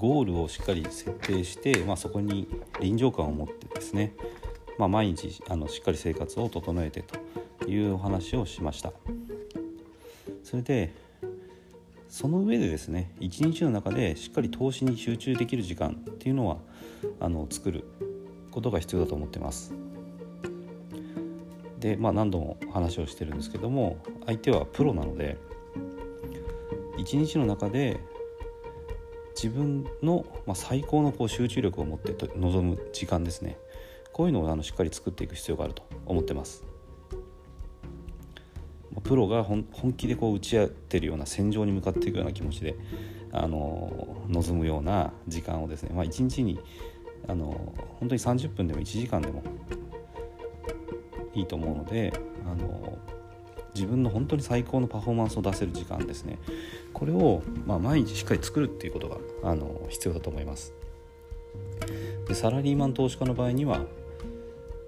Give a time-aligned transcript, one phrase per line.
[0.00, 2.48] ゴールをしっかり設定して、まあ、そこに
[2.80, 4.14] 臨場感を持ってですね、
[4.78, 8.94] まあ、毎日あのしっかり生活を整えてというお話をしました。
[10.42, 10.94] それで
[12.08, 16.56] その上でですね一日の中でしっかり投資に集中できる時間っていうのは
[17.20, 17.84] あの作る
[18.50, 19.74] ことが必要だと思ってます。
[21.78, 25.36] でまあ何度も話をしてるんですけども相手はプロなので
[26.96, 28.00] 一日の中で
[29.34, 33.58] 自分の、ま、最高のこう集中力を持って臨む時間ですね。
[34.12, 36.64] こういうのをあのしっかり作っていく必要があると思ってます。
[39.02, 39.64] プロが本
[39.96, 42.76] 気でこう打ち合ってるような戦場に向かっていくような気持ちで
[43.32, 46.58] あの望むような時間をですね、まあ、1日に
[47.28, 49.42] あの本当に30分でも1時間でも
[51.34, 52.12] いいと思うので
[52.44, 52.98] あの
[53.74, 56.38] 自分の本当に最高のパフォーマンスを出せる時間ですね。
[56.92, 60.72] これを、まあ、毎日しっかり作るっていうことがあの必要だと思います。
[62.28, 63.82] でサラリーマン投資家の場合には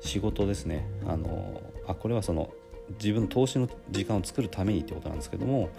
[0.00, 0.88] 仕事ですね。
[1.06, 2.52] あのあこれはその
[3.00, 5.70] 自分の投資の時間を作るためにってことなんですけども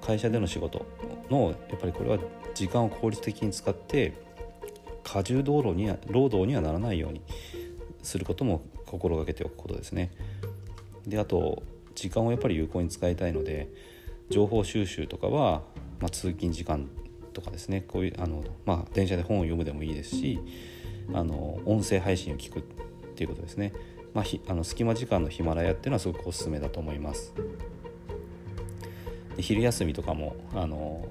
[0.00, 0.84] 会社での仕事
[1.30, 2.18] のやっぱりこれは
[2.54, 4.12] 時間を効率的に使って
[5.02, 7.22] 過重労働には労働にはならないように
[8.02, 10.10] することも心がけておくことですね。
[11.06, 11.62] であと
[11.96, 13.68] 時間をやっぱり有効に使いたいので
[14.30, 15.62] 情報収集とかは、
[16.00, 16.88] まあ、通勤時間
[17.32, 20.38] とかですねこういうあの、まあ、電車で本を読むでもいいですし
[21.12, 22.62] あの音声配信を聞くっ
[23.16, 23.72] ていうことですね。
[24.12, 27.34] まあ、あの隙間時間のヒマラヤっていうのはすごくおすすめだと思います。
[29.36, 31.06] で昼休みとかもあの、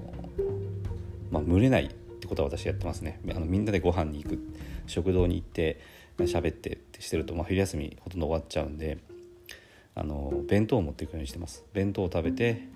[1.30, 3.20] まあ、群れないってことは私やってますね。
[3.30, 4.38] あのみんなでご飯に行く
[4.86, 5.80] 食堂に行って
[6.18, 8.98] 喋ってってしてると、まあ、昼休みほとんど終わっちゃうんで
[9.96, 11.64] あの弁当を持っていくようにしてます。
[11.72, 12.68] 弁当を食べて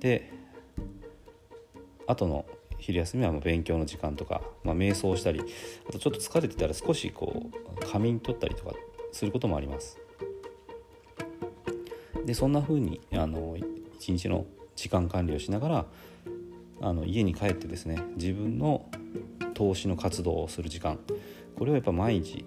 [0.00, 0.32] で
[2.06, 2.46] 後の
[2.78, 5.42] 昼休みはもう勉強の時間とか、まあ、瞑想したり
[5.88, 8.74] あとちょっと疲れてたら少しこう仮眠取ったりとか
[9.12, 9.98] することもあります。
[12.24, 13.56] でそんな風にあの
[13.98, 15.86] 一日の時間管理をしながら
[16.80, 18.88] あの家に帰ってですね自分の
[19.54, 20.98] 投資の活動をする時間
[21.56, 22.44] これをやっぱ毎日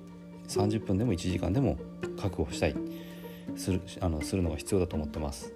[0.47, 1.77] 30分でも1時間でも
[2.19, 2.75] 確保したい
[3.59, 5.53] するあのするのが必要だと思ってます。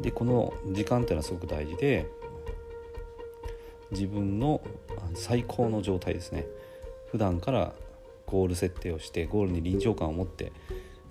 [0.00, 2.06] でこの時間っていうのはすごく大事で
[3.90, 4.60] 自分の
[5.14, 6.46] 最高の状態ですね
[7.10, 7.72] 普段から
[8.26, 10.52] ゴール設定をしてゴールに臨場感を持って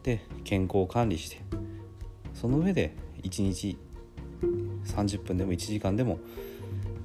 [0.04, 1.42] で健康を管理して
[2.34, 3.78] その上で1日
[4.86, 6.20] 30分でも1時間でも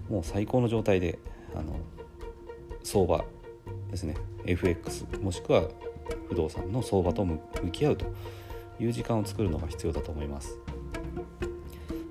[0.09, 1.19] もう最高の状態で
[1.55, 1.81] あの
[2.85, 3.25] 相場
[3.91, 4.15] ですね
[4.47, 5.65] FX もしくは
[6.33, 7.39] 不動産の相場と向
[7.71, 8.07] き合うと
[8.81, 10.59] いう時間を作るのが必要だと思います。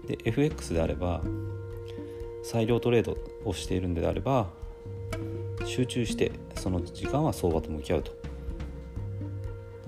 [0.08, 1.22] で FX であれば
[2.44, 4.48] 裁量トレードをしているんであれば
[5.66, 8.12] 集中してその時間は相場と向き合うと。
[8.12, 8.18] だ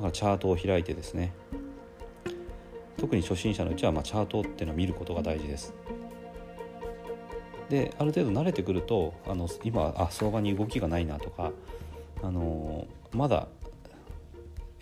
[0.01, 1.33] からチャートを開いてですね。
[2.97, 5.73] 特に初心者のうちはまあチャートっていうのを見ることが大事です。
[7.69, 11.51] である程度慣れてくるとあの今あ相場に動きがないなとか
[12.22, 13.47] あのまだ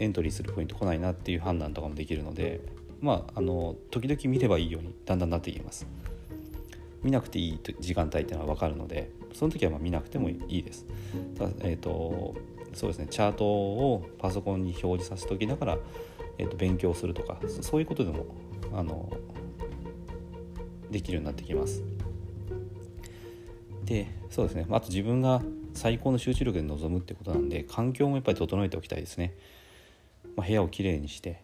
[0.01, 2.61] エントリーするポイント来ないなっていう判断とかもできるので
[3.01, 5.85] まああの時々見ればいいようにだんだんなっていきます
[7.03, 10.85] 見なくていい時間帯っていうのは分かるのでその時はま見なくてもいいです。
[11.37, 12.35] ただえーと、
[12.73, 15.77] そうですねチャートをパソコンに表示させておきながら、
[16.37, 18.25] えーと、勉強するとかそういうことでも
[18.73, 19.11] あの
[20.89, 21.83] できるようになってきます。
[23.85, 25.41] でそうですねあと自分が
[25.73, 29.33] 最高の集中力で臨むってことなんで環境もやっぱり整えておきたいですね。
[30.35, 31.41] まあ、部屋をきれいにして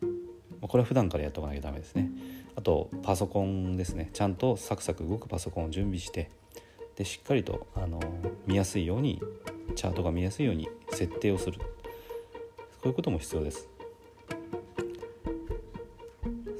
[0.62, 2.10] これは普段からやっておかなきゃダメですね。
[2.56, 4.10] あとパソコンですね。
[4.14, 6.32] ちゃんとサクサク動くパソコンを準備して
[6.96, 8.00] でしっかりとあの
[8.48, 9.22] 見やすいように
[9.76, 11.60] チャートが見やすいように設定をする。
[12.82, 13.70] そういうことも必要です。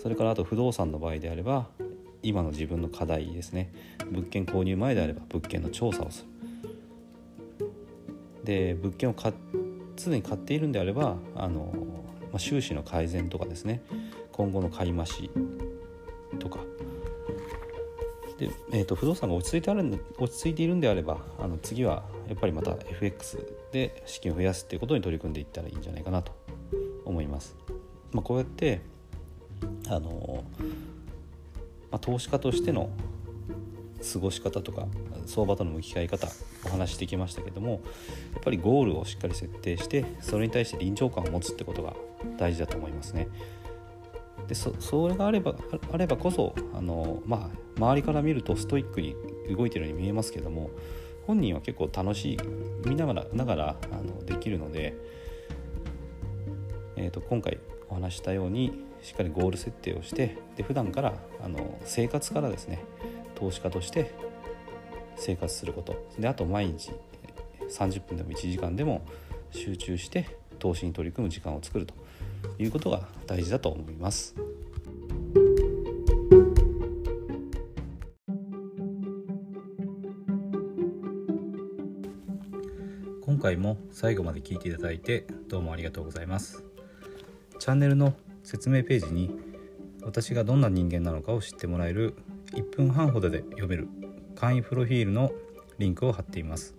[0.02, 1.68] それからあと不動産の場合であれば
[2.22, 3.74] 今の自分の課題ですね。
[4.12, 7.68] 物件購入前であれば物件の調査をする。
[8.44, 9.16] で物件を
[9.96, 11.74] 常に買っているんであればあの、
[12.38, 13.82] まあ、収支の改善とかですね
[14.32, 15.32] 今後の買い増し
[16.38, 16.60] とか
[18.38, 26.32] で、えーと、不動産が落ち着いてある落ち着いているんであればあの次はやっぱりまた FX で資金を増やすっていうことに取り組んでいったらいいんじゃないかなと
[27.06, 27.56] 思います。
[28.12, 28.82] まあ、こうやって
[29.88, 30.44] あの、
[31.90, 32.92] まあ、投資家としての
[34.02, 34.88] 過ごし方とか
[35.26, 36.28] 相場との向き合い方
[36.66, 37.82] お話してきましたけども
[38.34, 41.94] やっぱりゴールをしっかり設定してそれに対して臨場感を持つってことが
[42.38, 43.28] 大事だと思いますね。
[44.48, 45.56] でそそれがあれば
[45.92, 49.16] あればこそあの、まあ、周りから見るとストイックに
[49.54, 50.70] 動いてるように見えますけども
[51.26, 52.38] 本人は結構楽しい
[52.86, 54.96] 見ながらながらあのできるので、
[56.96, 57.60] えーと、今回
[57.90, 61.14] お話したようにしっかりゴール設定をしてで普段から
[61.44, 62.84] あの生活からですね
[63.38, 64.12] 投資家として
[65.16, 66.92] 生活することであと毎日
[67.70, 69.06] 30分でも1時間でも
[69.52, 71.94] 集中して投資に取り組む時間を作ると
[72.58, 74.36] いうことが大事だと思います。
[83.22, 86.64] 今回も最後まで聞いていただいてどうもありがとうございます。
[87.60, 88.14] チャンネルの
[88.44, 89.30] 説明ページに
[90.02, 92.16] 私がどんな人間なのかを知ってもらえる
[92.54, 93.88] 1分半ほどで読める
[94.36, 95.32] 簡易プロフィールの
[95.78, 96.76] リンクを貼っています。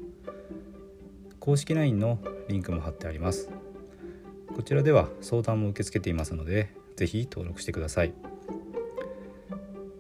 [1.41, 2.19] 公式 LINE の
[2.49, 3.51] リンクも貼ってあります。
[4.55, 8.13] こちらでは相談も受け付けていますので是非登録してください。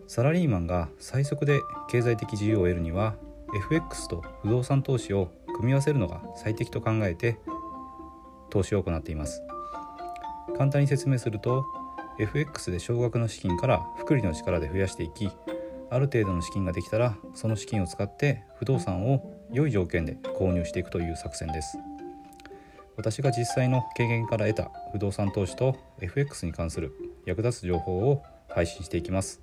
[0.06, 1.60] サラリーマンが最速で
[1.90, 3.14] 経済的自由を得るには
[3.54, 7.38] FX と不動産投資を組み合わせるのが最適と考えて
[8.50, 9.42] 投資を行っています。
[10.56, 11.64] 簡単に説明すると
[12.18, 15.30] FX で少額の資金から複利の力で増やしていき
[15.90, 21.78] ある程度の資金ができたらその資金を使って不動産を良い条件で購入していくという作戦です。
[22.96, 26.92] 私が実際の経験から得た不動産投資と FX に関する
[27.26, 29.40] 役立つ情報を配信していきます。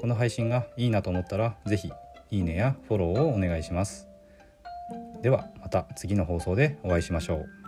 [0.00, 1.92] この配信がいいなと思ったら是非
[2.30, 4.08] いいねやフォローをお願いします。
[5.22, 7.63] ではまた次の放送でお会いしましょう。